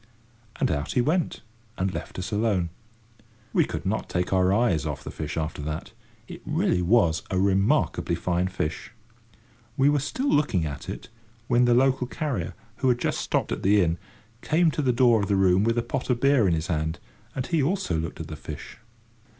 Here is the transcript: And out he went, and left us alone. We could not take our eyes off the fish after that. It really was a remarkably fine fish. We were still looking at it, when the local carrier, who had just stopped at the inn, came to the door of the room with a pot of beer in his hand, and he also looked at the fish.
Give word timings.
And 0.59 0.71
out 0.71 0.93
he 0.93 0.99
went, 1.01 1.43
and 1.77 1.93
left 1.93 2.17
us 2.17 2.31
alone. 2.31 2.69
We 3.53 3.65
could 3.65 3.85
not 3.85 4.09
take 4.09 4.33
our 4.33 4.51
eyes 4.51 4.83
off 4.83 5.03
the 5.03 5.11
fish 5.11 5.37
after 5.37 5.61
that. 5.61 5.91
It 6.27 6.41
really 6.43 6.81
was 6.81 7.21
a 7.29 7.37
remarkably 7.37 8.15
fine 8.15 8.47
fish. 8.47 8.93
We 9.77 9.89
were 9.89 9.99
still 9.99 10.27
looking 10.33 10.65
at 10.65 10.89
it, 10.89 11.09
when 11.47 11.65
the 11.65 11.75
local 11.75 12.07
carrier, 12.07 12.55
who 12.77 12.89
had 12.89 12.97
just 12.97 13.21
stopped 13.21 13.51
at 13.51 13.61
the 13.61 13.79
inn, 13.83 13.99
came 14.41 14.71
to 14.71 14.81
the 14.81 14.91
door 14.91 15.19
of 15.19 15.27
the 15.27 15.35
room 15.35 15.63
with 15.63 15.77
a 15.77 15.83
pot 15.83 16.09
of 16.09 16.19
beer 16.19 16.47
in 16.47 16.55
his 16.55 16.65
hand, 16.65 16.97
and 17.35 17.45
he 17.45 17.61
also 17.61 17.95
looked 17.95 18.19
at 18.19 18.27
the 18.27 18.35
fish. 18.35 18.77